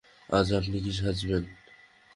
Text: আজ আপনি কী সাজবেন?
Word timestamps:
আজ 0.29 0.47
আপনি 0.53 0.77
কী 0.83 0.91
সাজবেন? 0.99 1.43